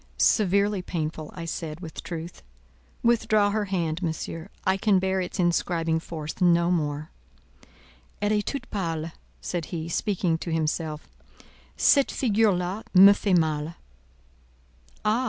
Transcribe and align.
"Severely 0.17 0.81
painful," 0.81 1.29
I 1.35 1.45
said, 1.45 1.79
with 1.79 2.01
truth. 2.01 2.41
"Withdraw 3.03 3.51
her 3.51 3.65
hand, 3.65 4.01
Monsieur; 4.01 4.49
I 4.65 4.75
can 4.75 4.97
bear 4.97 5.21
its 5.21 5.37
inscribing 5.37 5.99
force 5.99 6.41
no 6.41 6.71
more." 6.71 7.11
"Elle 8.19 8.31
est 8.33 8.43
toute 8.47 8.65
pâle," 8.71 9.11
said 9.41 9.65
he, 9.65 9.87
speaking 9.89 10.39
to 10.39 10.51
himself; 10.51 11.07
"cette 11.77 12.09
figure 12.09 12.51
là 12.51 12.81
me 12.95 13.13
fait 13.13 13.37
mal." 13.37 13.75
"Ah! 15.05 15.19